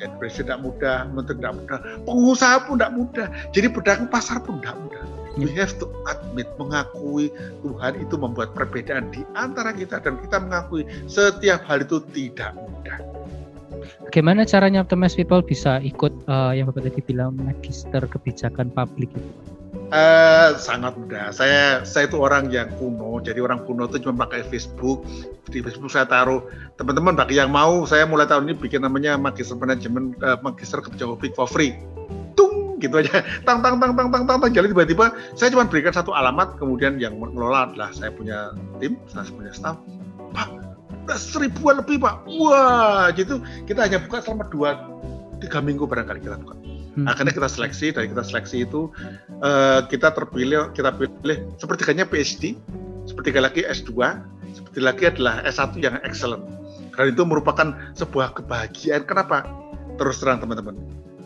Jadi 0.00 0.16
presiden 0.16 0.48
tidak 0.48 0.60
mudah, 0.64 0.98
menteri 1.12 1.36
tidak 1.36 1.54
mudah, 1.60 1.78
pengusaha 2.08 2.56
pun 2.64 2.74
tidak 2.80 2.92
mudah. 2.96 3.26
Jadi 3.52 3.66
pedagang 3.68 4.08
pasar 4.08 4.40
pun 4.40 4.56
tidak 4.58 4.80
mudah. 4.80 5.04
We 5.38 5.46
iya. 5.46 5.62
have 5.62 5.78
to 5.78 5.86
admit, 6.10 6.50
mengakui 6.58 7.30
Tuhan 7.62 7.92
itu 8.02 8.14
membuat 8.18 8.50
perbedaan 8.56 9.14
di 9.14 9.22
antara 9.38 9.70
kita 9.70 10.02
dan 10.02 10.18
kita 10.18 10.42
mengakui 10.42 10.82
setiap 11.06 11.62
hal 11.68 11.86
itu 11.86 12.02
tidak 12.10 12.56
mudah. 12.58 12.98
Bagaimana 14.10 14.42
caranya 14.42 14.82
Optimize 14.82 15.14
People 15.14 15.44
bisa 15.44 15.78
ikut 15.84 16.10
uh, 16.26 16.50
yang 16.50 16.66
Bapak 16.66 16.90
tadi 16.90 17.00
bilang 17.04 17.38
magister 17.38 18.02
kebijakan 18.10 18.74
publik 18.74 19.12
itu? 19.14 19.30
Uh, 19.90 20.54
sangat 20.54 20.94
mudah. 20.94 21.34
Saya 21.34 21.82
saya 21.82 22.06
itu 22.06 22.14
orang 22.22 22.46
yang 22.54 22.70
kuno, 22.78 23.18
jadi 23.18 23.42
orang 23.42 23.66
kuno 23.66 23.90
itu 23.90 24.06
cuma 24.06 24.22
pakai 24.22 24.46
Facebook. 24.46 25.02
Di 25.50 25.58
Facebook 25.66 25.90
saya 25.90 26.06
taruh 26.06 26.46
teman-teman 26.78 27.18
bagi 27.18 27.42
yang 27.42 27.50
mau, 27.50 27.82
saya 27.90 28.06
mulai 28.06 28.30
tahun 28.30 28.46
ini 28.46 28.54
bikin 28.54 28.86
namanya 28.86 29.18
magister 29.18 29.58
manajemen, 29.58 30.14
uh, 30.22 30.38
magister 30.46 30.78
kebijakan 30.78 31.18
publik 31.18 31.34
for 31.34 31.50
free. 31.50 31.74
Tung 32.38 32.78
gitu 32.78 33.02
aja, 33.02 33.18
tang 33.42 33.66
tang 33.66 33.82
tang 33.82 33.98
tang 33.98 34.08
tang 34.14 34.24
tang, 34.30 34.38
tang. 34.38 34.50
jadi 34.54 34.70
tiba-tiba 34.70 35.10
saya 35.34 35.50
cuma 35.50 35.66
berikan 35.66 35.90
satu 35.90 36.14
alamat, 36.14 36.54
kemudian 36.62 37.02
yang 37.02 37.18
mengelola 37.18 37.66
adalah 37.74 37.90
saya 37.90 38.14
punya 38.14 38.54
tim, 38.78 38.94
saya 39.10 39.26
punya 39.26 39.50
staff. 39.50 39.74
Pak, 40.30 40.70
seribuan 41.18 41.82
lebih 41.82 41.98
pak 41.98 42.22
wah 42.38 43.10
gitu 43.18 43.42
kita 43.66 43.82
hanya 43.82 43.98
buka 43.98 44.22
selama 44.22 44.46
dua 44.46 44.78
tiga 45.42 45.58
minggu 45.58 45.82
barangkali 45.88 46.22
kita 46.22 46.38
buka. 46.38 46.69
Akhirnya 47.06 47.30
kita 47.30 47.48
seleksi 47.48 47.94
dari 47.94 48.10
kita 48.10 48.24
seleksi 48.26 48.66
itu 48.66 48.90
uh, 49.42 49.86
kita 49.86 50.10
terpilih 50.10 50.74
kita 50.74 50.90
pilih 50.94 51.38
sepertiganya 51.60 52.04
PhD 52.08 52.58
sepertiga 53.06 53.42
lagi 53.42 53.62
S2 53.62 53.94
seperti 54.54 54.80
lagi 54.82 55.04
adalah 55.06 55.42
S1 55.46 55.78
yang 55.78 55.96
excellent. 56.02 56.42
Karena 56.90 57.14
itu 57.14 57.22
merupakan 57.22 57.74
sebuah 57.94 58.34
kebahagiaan. 58.34 59.06
Kenapa? 59.06 59.46
Terus 59.98 60.18
terang 60.18 60.42
teman-teman. 60.42 60.74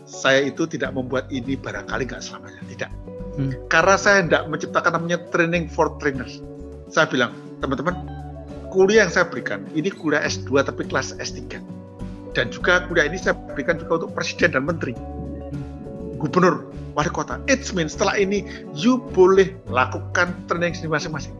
Saya 0.05 0.45
itu 0.45 0.69
tidak 0.69 0.93
membuat 0.93 1.25
ini 1.33 1.57
barangkali 1.57 2.05
nggak 2.05 2.21
selamanya. 2.21 2.61
Tidak. 2.69 2.91
Hmm. 3.35 3.51
karena 3.67 3.99
saya 3.99 4.23
tidak 4.23 4.47
menciptakan 4.47 4.95
namanya 4.95 5.19
training 5.27 5.67
for 5.67 5.91
trainers. 5.99 6.39
Saya 6.87 7.03
bilang 7.11 7.35
teman-teman 7.59 7.91
kuliah 8.71 9.03
yang 9.03 9.11
saya 9.11 9.27
berikan 9.27 9.67
ini 9.75 9.91
kuliah 9.91 10.23
S2 10.23 10.63
tapi 10.63 10.87
kelas 10.87 11.19
S3 11.19 11.59
dan 12.31 12.47
juga 12.47 12.87
kuliah 12.87 13.11
ini 13.11 13.19
saya 13.19 13.35
berikan 13.51 13.75
juga 13.75 14.07
untuk 14.07 14.15
presiden 14.15 14.55
dan 14.55 14.63
menteri 14.63 14.95
gubernur 16.21 16.69
wali 16.95 17.11
kota 17.11 17.41
it 17.51 17.61
means 17.75 17.93
setelah 17.93 18.15
ini 18.15 18.45
you 18.75 19.01
boleh 19.13 19.51
lakukan 19.67 20.31
training 20.47 20.73
sendiri 20.75 20.97
masing-masing 20.99 21.33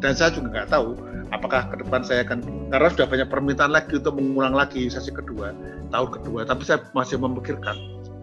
dan 0.00 0.16
saya 0.16 0.32
juga 0.32 0.60
nggak 0.60 0.68
tahu 0.72 0.96
apakah 1.30 1.68
ke 1.70 1.80
depan 1.84 2.00
saya 2.02 2.26
akan 2.26 2.42
karena 2.72 2.88
sudah 2.90 3.06
banyak 3.06 3.28
permintaan 3.28 3.72
lagi 3.72 3.96
untuk 3.96 4.16
mengulang 4.18 4.54
lagi 4.56 4.90
sesi 4.90 5.12
kedua 5.14 5.54
tahun 5.94 6.08
kedua 6.20 6.44
tapi 6.44 6.62
saya 6.66 6.84
masih 6.92 7.20
memikirkan 7.20 7.76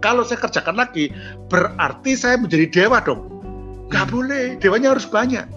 kalau 0.03 0.21
saya 0.21 0.37
kerjakan 0.41 0.77
lagi 0.77 1.09
berarti 1.49 2.13
saya 2.13 2.37
menjadi 2.37 2.69
dewa 2.69 3.01
dong 3.01 3.29
nggak 3.89 4.05
hmm. 4.05 4.13
boleh 4.13 4.43
dewanya 4.59 4.93
harus 4.93 5.07
banyak 5.07 5.47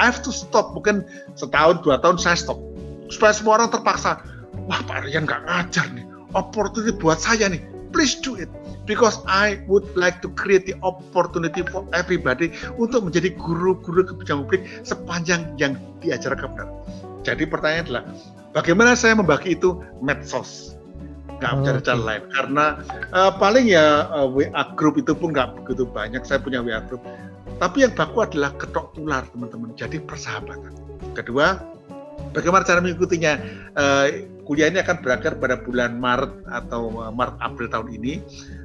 I 0.00 0.08
have 0.08 0.24
to 0.24 0.32
stop. 0.32 0.72
Mungkin 0.72 1.04
setahun, 1.36 1.84
dua 1.84 2.00
tahun 2.00 2.16
saya 2.16 2.34
stop. 2.40 2.56
Supaya 3.12 3.36
semua 3.36 3.60
orang 3.60 3.68
terpaksa, 3.68 4.24
wah 4.64 4.80
Pak 4.88 5.04
Rian 5.06 5.28
nggak 5.28 5.44
ngajar 5.44 5.86
nih. 5.92 6.08
Opportunity 6.32 6.96
buat 6.96 7.20
saya 7.20 7.52
nih. 7.52 7.60
Please 7.90 8.18
do 8.18 8.38
it. 8.38 8.50
Because 8.86 9.22
I 9.26 9.62
would 9.70 9.86
like 9.94 10.22
to 10.22 10.30
create 10.34 10.66
the 10.66 10.74
opportunity 10.82 11.62
for 11.66 11.86
everybody 11.94 12.50
untuk 12.78 13.06
menjadi 13.06 13.34
guru-guru 13.38 14.06
kebijakan 14.06 14.46
publik 14.46 14.62
sepanjang 14.82 15.54
yang 15.58 15.78
diajarkan 16.02 16.54
benar. 16.54 16.68
Jadi 17.22 17.44
pertanyaan 17.46 17.84
adalah, 17.86 18.04
bagaimana 18.56 18.98
saya 18.98 19.14
membagi 19.18 19.54
itu 19.58 19.78
medsos? 20.02 20.74
nggak 21.40 21.56
oh, 21.56 21.64
cara-cara 21.64 21.96
okay. 21.96 22.04
lain 22.04 22.24
karena 22.36 22.64
uh, 23.16 23.32
paling 23.40 23.64
ya 23.64 24.12
uh, 24.12 24.28
eh, 24.28 24.52
WA 24.52 24.60
group 24.76 25.00
itu 25.00 25.16
pun 25.16 25.32
nggak 25.32 25.56
begitu 25.56 25.88
banyak 25.88 26.20
saya 26.20 26.36
punya 26.36 26.60
WA 26.60 26.84
group 26.84 27.00
tapi 27.60 27.84
yang 27.84 27.92
baku 27.92 28.24
adalah 28.24 28.56
ketok 28.56 28.96
tular 28.96 29.20
teman-teman. 29.36 29.76
Jadi 29.76 30.00
persahabatan. 30.00 30.72
Kedua, 31.12 31.60
bagaimana 32.32 32.64
cara 32.64 32.80
mengikutinya? 32.80 33.36
Uh, 33.76 34.08
kuliah 34.50 34.66
ini 34.66 34.82
akan 34.82 34.98
berakhir 34.98 35.38
pada 35.38 35.62
bulan 35.62 36.02
Maret 36.02 36.42
atau 36.50 36.90
uh, 36.98 37.14
Maret 37.14 37.38
April 37.38 37.70
tahun 37.70 38.02
ini. 38.02 38.18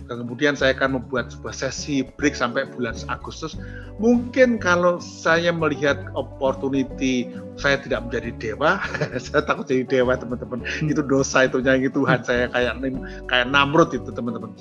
Dan 0.09 0.25
kemudian 0.25 0.57
saya 0.57 0.73
akan 0.73 0.97
membuat 0.97 1.29
sebuah 1.29 1.53
sesi 1.53 2.01
break 2.01 2.33
sampai 2.33 2.65
bulan 2.73 2.97
Agustus. 3.05 3.53
Mungkin 4.01 4.57
kalau 4.57 4.97
saya 4.97 5.53
melihat 5.53 6.09
opportunity 6.17 7.29
saya 7.53 7.77
tidak 7.77 8.09
menjadi 8.09 8.33
dewa, 8.37 8.81
saya 9.29 9.45
takut 9.45 9.69
jadi 9.69 9.85
dewa 9.85 10.17
teman-teman. 10.17 10.65
Hmm. 10.65 10.89
Itu 10.89 11.05
dosa 11.05 11.45
itu 11.45 11.61
nyanyi 11.61 11.93
Tuhan 11.93 12.25
saya 12.25 12.49
kayak 12.49 12.81
kayak 13.29 13.45
Namrud 13.53 13.93
itu 13.93 14.09
teman-teman. 14.09 14.57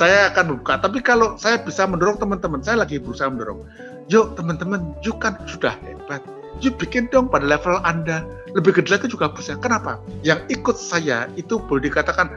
saya 0.00 0.32
akan 0.32 0.60
buka. 0.60 0.80
Tapi 0.80 1.04
kalau 1.04 1.36
saya 1.36 1.60
bisa 1.60 1.84
mendorong 1.84 2.16
teman-teman, 2.16 2.64
saya 2.64 2.80
lagi 2.80 2.96
berusaha 2.96 3.28
mendorong. 3.28 3.68
Yuk 4.08 4.32
teman-teman, 4.36 4.96
yuk 5.04 5.20
kan 5.20 5.36
sudah 5.44 5.76
hebat 5.84 6.24
yuk 6.62 6.78
bikin 6.78 7.10
dong 7.10 7.30
pada 7.30 7.46
level 7.46 7.80
Anda. 7.82 8.22
Lebih 8.54 8.82
gede 8.82 8.94
lagi 8.94 9.06
juga 9.10 9.30
bisa. 9.34 9.58
Kenapa? 9.58 9.98
Yang 10.22 10.46
ikut 10.52 10.76
saya 10.78 11.26
itu 11.34 11.58
boleh 11.58 11.90
dikatakan, 11.90 12.30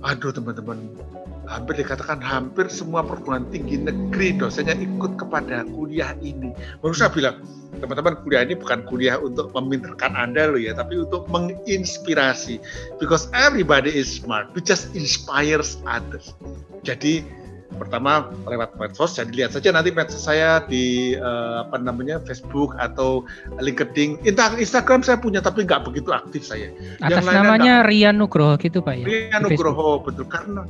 aduh 0.00 0.32
teman-teman, 0.32 0.80
hampir 1.50 1.82
dikatakan 1.82 2.22
hampir 2.22 2.70
semua 2.70 3.02
perguruan 3.02 3.42
tinggi 3.50 3.74
negeri 3.74 4.38
dosennya 4.38 4.78
ikut 4.78 5.18
kepada 5.18 5.66
kuliah 5.66 6.14
ini. 6.22 6.54
Baru 6.78 6.94
saya 6.94 7.10
bilang, 7.10 7.42
teman-teman 7.82 8.22
kuliah 8.22 8.46
ini 8.46 8.54
bukan 8.54 8.86
kuliah 8.86 9.18
untuk 9.18 9.50
meminterkan 9.52 10.14
Anda 10.14 10.48
loh 10.48 10.60
ya, 10.62 10.72
tapi 10.78 11.02
untuk 11.02 11.26
menginspirasi. 11.28 12.62
Because 13.02 13.26
everybody 13.34 13.90
is 13.90 14.22
smart, 14.22 14.54
we 14.54 14.62
just 14.62 14.94
inspires 14.94 15.82
others. 15.84 16.32
Jadi 16.86 17.26
pertama 17.78 18.28
lewat 18.50 18.74
medsos 18.76 19.14
jadi 19.14 19.30
lihat 19.30 19.50
saja 19.54 19.70
nanti 19.70 19.94
medsos 19.94 20.26
saya 20.26 20.64
di 20.66 21.14
uh, 21.14 21.62
apa 21.66 21.78
namanya 21.78 22.18
Facebook 22.26 22.74
atau 22.80 23.22
LinkedIn. 23.62 24.26
Instagram 24.58 25.06
saya 25.06 25.20
punya 25.20 25.38
tapi 25.38 25.62
nggak 25.62 25.86
begitu 25.86 26.10
aktif 26.10 26.42
saya. 26.42 26.74
Atas 26.98 27.22
yang 27.22 27.46
namanya 27.46 27.86
Rian 27.86 28.18
Nugroho 28.18 28.58
gitu 28.58 28.82
pak 28.82 29.00
ya 29.00 29.06
Rian 29.06 29.40
Nugroho 29.46 30.02
betul. 30.02 30.26
Karena 30.26 30.66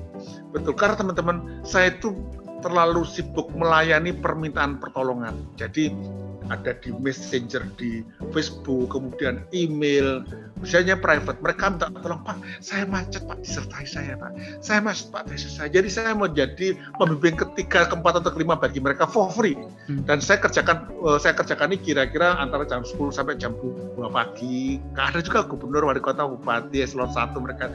betul. 0.53 0.75
Karena 0.77 0.95
teman-teman 1.01 1.37
saya 1.65 1.95
itu 1.95 2.13
terlalu 2.61 3.03
sibuk 3.09 3.51
melayani 3.57 4.15
permintaan 4.15 4.79
pertolongan 4.79 5.37
jadi 5.57 5.93
ada 6.51 6.75
di 6.83 6.91
messenger 6.99 7.63
di 7.79 8.03
Facebook, 8.35 8.91
kemudian 8.91 9.47
email, 9.55 10.27
misalnya 10.59 10.99
private. 10.99 11.39
Mereka 11.39 11.65
minta 11.79 11.87
tolong 12.03 12.21
Pak, 12.27 12.37
saya 12.59 12.85
macet 12.85 13.23
Pak, 13.25 13.39
disertai 13.41 13.87
saya 13.87 14.19
Pak. 14.19 14.35
Saya 14.59 14.83
macet 14.83 15.09
Pak, 15.15 15.31
tesis 15.31 15.55
saya. 15.55 15.71
Jadi 15.71 15.89
saya 15.89 16.13
mau 16.13 16.27
jadi 16.27 16.75
pembimbing 16.99 17.39
ketiga, 17.39 17.87
keempat 17.87 18.21
atau 18.21 18.35
kelima 18.35 18.59
bagi 18.59 18.83
mereka 18.83 19.07
for 19.07 19.31
free. 19.31 19.55
Hmm. 19.87 20.03
Dan 20.05 20.19
saya 20.19 20.43
kerjakan 20.43 20.91
uh, 21.01 21.17
saya 21.23 21.39
kerjakan 21.39 21.73
ini 21.73 21.79
kira-kira 21.81 22.37
antara 22.37 22.67
jam 22.67 22.83
10 22.83 22.99
sampai 23.15 23.39
jam 23.39 23.55
2 23.55 23.97
pagi. 24.11 24.83
Ada 24.99 25.23
juga 25.23 25.47
gubernur, 25.47 25.87
wali 25.87 26.03
kota, 26.03 26.27
bupati, 26.27 26.83
eselon 26.83 27.15
satu 27.15 27.39
mereka. 27.39 27.71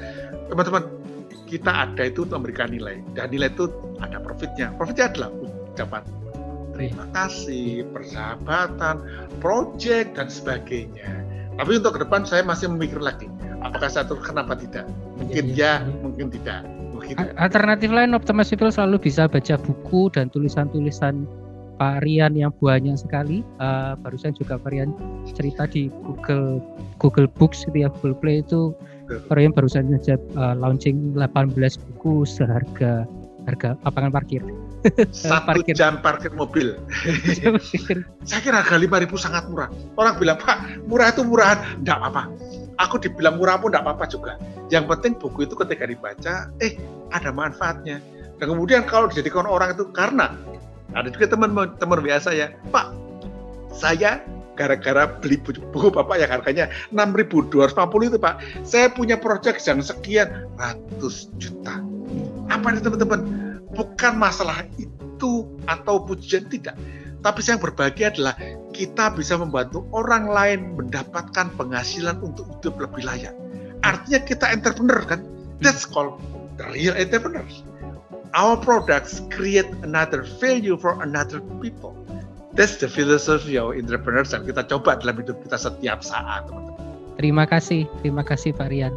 Teman-teman, 0.52 0.84
kita 1.56 1.72
ada 1.72 2.04
itu 2.04 2.28
untuk 2.28 2.44
memberikan 2.44 2.68
nilai. 2.68 3.00
Dan 3.16 3.32
nilai 3.32 3.50
itu 3.52 3.72
ada 4.04 4.20
profitnya. 4.20 4.76
Profitnya 4.76 5.08
adalah 5.12 5.30
ucapan 5.72 6.04
terima 6.76 7.08
kasih, 7.16 7.88
persahabatan, 7.96 9.00
project 9.40 10.20
dan 10.20 10.28
sebagainya. 10.28 11.24
Tapi 11.56 11.80
untuk 11.80 11.96
ke 11.96 12.04
depan 12.04 12.28
saya 12.28 12.44
masih 12.44 12.68
memikir 12.68 13.00
lagi, 13.00 13.32
apakah 13.64 13.88
terus 13.88 14.22
kenapa 14.22 14.60
tidak? 14.60 14.84
Mungkin 15.16 15.56
ya, 15.56 15.80
ya, 15.80 15.88
ya 15.88 15.96
mungkin 16.04 16.28
tidak. 16.28 16.68
Mungkin 16.92 17.16
Alternatif 17.40 17.90
lain 17.96 18.12
Optimus 18.12 18.52
People 18.52 18.76
selalu 18.76 19.00
bisa 19.00 19.32
baca 19.32 19.56
buku 19.56 20.12
dan 20.12 20.28
tulisan-tulisan 20.36 21.24
Pak 21.80 22.04
Rian 22.04 22.36
yang 22.36 22.52
banyak 22.60 23.00
sekali. 23.00 23.40
Uh, 23.60 23.96
barusan 24.04 24.36
juga 24.36 24.60
Pak 24.60 24.70
Rian 24.76 24.92
cerita 25.32 25.64
di 25.68 25.88
Google 26.04 26.60
Google 27.00 27.32
Books 27.32 27.64
gitu 27.68 27.88
ya, 27.88 27.90
Google 28.00 28.20
Play 28.20 28.44
itu 28.44 28.76
Pak 29.06 29.36
Rian 29.38 29.54
barusan 29.54 29.90
saja 30.00 30.18
uh, 30.38 30.58
launching 30.58 31.14
18 31.14 31.54
buku 31.56 32.26
seharga 32.26 33.06
harga 33.46 33.78
lapangan 33.86 34.12
parkir. 34.12 34.42
Satu 35.14 35.46
parkir. 35.50 35.74
jam 35.78 36.02
parkir 36.02 36.34
mobil. 36.34 36.74
Saya 38.30 38.40
kira 38.42 38.66
harga 38.66 38.78
lima 38.82 38.98
ribu 38.98 39.16
sangat 39.16 39.46
murah. 39.48 39.70
Orang 39.96 40.18
bilang, 40.18 40.42
Pak, 40.42 40.86
murah 40.90 41.14
itu 41.14 41.22
murahan. 41.22 41.62
Tidak 41.82 41.98
apa-apa. 42.02 42.24
Aku 42.82 43.00
dibilang 43.00 43.40
murah 43.40 43.62
pun 43.62 43.72
tidak 43.72 43.88
apa-apa 43.88 44.06
juga. 44.10 44.32
Yang 44.74 44.98
penting 44.98 45.14
buku 45.22 45.46
itu 45.46 45.56
ketika 45.56 45.86
dibaca, 45.86 46.50
eh 46.60 46.76
ada 47.14 47.30
manfaatnya. 47.30 48.02
Dan 48.42 48.52
kemudian 48.52 48.84
kalau 48.84 49.08
dijadikan 49.08 49.48
orang 49.48 49.78
itu 49.78 49.88
karena 49.96 50.36
ada 50.92 51.08
juga 51.08 51.32
teman-teman 51.32 52.00
biasa 52.04 52.36
ya, 52.36 52.52
Pak, 52.74 52.92
saya 53.72 54.20
gara-gara 54.56 55.08
beli 55.20 55.38
buku 55.44 55.92
bapak 55.92 56.18
yang 56.24 56.32
harganya 56.32 56.66
6.250 56.96 58.10
itu 58.10 58.18
pak 58.18 58.40
saya 58.64 58.88
punya 58.90 59.20
proyek 59.20 59.60
yang 59.62 59.84
sekian 59.84 60.48
ratus 60.58 61.30
juta 61.36 61.84
apa 62.50 62.78
itu 62.78 62.82
teman-teman? 62.86 63.22
Bukan 63.74 64.14
masalah 64.16 64.64
itu 64.78 65.50
atau 65.66 66.06
pujian 66.06 66.48
tidak. 66.48 66.78
Tapi 67.26 67.42
yang 67.42 67.58
berbahagia 67.58 68.14
adalah 68.14 68.38
kita 68.70 69.10
bisa 69.18 69.34
membantu 69.34 69.82
orang 69.90 70.30
lain 70.30 70.78
mendapatkan 70.78 71.50
penghasilan 71.58 72.22
untuk 72.22 72.46
hidup 72.58 72.78
lebih 72.86 73.02
layak. 73.02 73.34
Artinya 73.82 74.22
kita 74.22 74.46
entrepreneur 74.54 75.02
kan? 75.02 75.26
That's 75.58 75.90
called 75.90 76.22
real 76.70 76.94
entrepreneurs. 76.94 77.66
Our 78.36 78.60
products 78.60 79.24
create 79.32 79.68
another 79.82 80.22
value 80.38 80.78
for 80.78 81.00
another 81.02 81.42
people. 81.64 81.98
That's 82.56 82.80
the 82.80 82.88
philosophy 82.88 83.60
of 83.60 83.76
entrepreneurs 83.76 84.32
yang 84.32 84.48
kita 84.48 84.64
coba 84.72 84.96
dalam 85.04 85.20
hidup 85.20 85.44
kita 85.44 85.60
setiap 85.60 86.00
saat, 86.00 86.48
teman-teman. 86.48 86.80
Terima 87.20 87.44
kasih, 87.44 87.84
terima 88.00 88.24
kasih 88.24 88.56
Pak 88.56 88.72
Rian. 88.72 88.96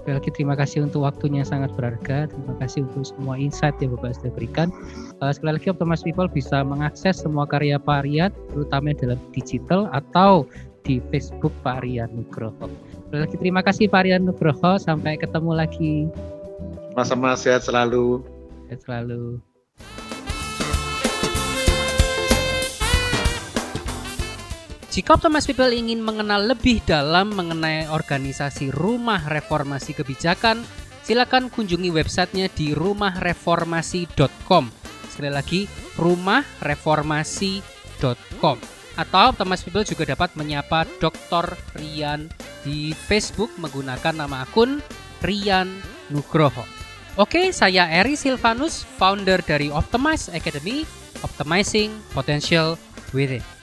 Sekali 0.00 0.14
lagi 0.16 0.30
terima 0.32 0.54
kasih 0.56 0.78
untuk 0.88 1.04
waktunya 1.04 1.44
yang 1.44 1.50
sangat 1.50 1.70
berharga. 1.76 2.30
Terima 2.30 2.54
kasih 2.56 2.88
untuk 2.88 3.04
semua 3.04 3.34
insight 3.36 3.76
yang 3.82 3.98
Bapak 3.98 4.16
sudah 4.16 4.32
berikan. 4.32 4.72
Uh, 5.20 5.28
sekali 5.34 5.60
lagi 5.60 5.68
Optimus 5.68 6.06
People 6.06 6.30
bisa 6.30 6.64
mengakses 6.64 7.20
semua 7.20 7.44
karya 7.44 7.76
Pak 7.76 8.08
Rian, 8.08 8.32
terutama 8.54 8.96
dalam 8.96 9.20
digital 9.36 9.92
atau 9.92 10.48
di 10.88 11.04
Facebook 11.12 11.52
Pak 11.60 11.84
Rian 11.84 12.08
Nugroho. 12.14 12.70
Sekali 13.10 13.20
lagi 13.26 13.36
terima 13.36 13.60
kasih 13.60 13.92
Pak 13.92 14.02
Rian 14.08 14.24
Nugroho. 14.24 14.80
Sampai 14.80 15.20
ketemu 15.20 15.52
lagi. 15.52 16.08
Sama-sama 16.96 17.36
sehat 17.36 17.66
selalu. 17.66 18.24
Sehat 18.70 18.80
selalu. 18.88 19.49
Jika 24.90 25.14
Thomas 25.22 25.46
People 25.46 25.70
ingin 25.70 26.02
mengenal 26.02 26.50
lebih 26.50 26.82
dalam 26.82 27.30
mengenai 27.30 27.86
organisasi 27.86 28.74
Rumah 28.74 29.30
Reformasi 29.30 29.94
Kebijakan, 29.94 30.66
silakan 31.06 31.46
kunjungi 31.46 31.94
websitenya 31.94 32.50
di 32.50 32.74
rumahreformasi.com. 32.74 34.64
Sekali 35.06 35.30
lagi, 35.30 35.70
rumahreformasi.com. 35.94 38.58
Atau 38.98 39.26
Thomas 39.38 39.62
People 39.62 39.86
juga 39.86 40.10
dapat 40.10 40.34
menyapa 40.34 40.82
Dr. 40.98 41.54
Rian 41.78 42.26
di 42.66 42.90
Facebook 42.90 43.54
menggunakan 43.62 44.26
nama 44.26 44.42
akun 44.42 44.82
Rian 45.22 45.70
Nugroho. 46.10 46.66
Oke, 47.14 47.54
saya 47.54 47.86
Eri 47.94 48.18
Silvanus, 48.18 48.82
founder 48.98 49.38
dari 49.38 49.70
Optimize 49.70 50.34
Academy, 50.34 50.82
Optimizing 51.22 51.94
Potential 52.10 52.74
Within. 53.14 53.59